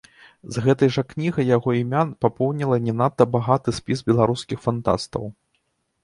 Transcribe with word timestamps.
З 0.53 0.61
гэтай 0.67 0.89
жа 0.95 1.01
кнігай 1.09 1.45
яго 1.51 1.73
імя 1.81 2.01
папоўніла 2.25 2.77
не 2.85 2.93
надта 3.01 3.27
багаты 3.35 3.69
спіс 3.81 4.01
беларускіх 4.09 4.57
фантастаў. 4.65 5.23